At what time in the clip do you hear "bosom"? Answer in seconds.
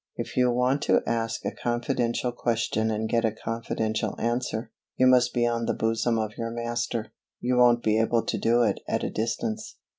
5.75-6.17